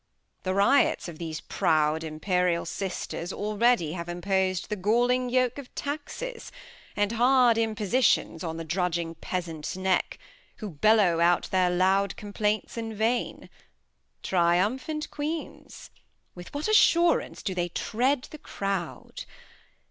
[0.41, 6.51] The Riots of these proud imperial Sisters Already have impos'd the galling Yoke Of Taxes,
[6.95, 10.17] and hard Impossitions, on The drudging Peasant's Neck,
[10.55, 13.47] who bellow out Their loud Complaints in vain—
[14.23, 15.91] Triumphant Queens!
[16.33, 19.25] With what Assurance do they treat the Crowd.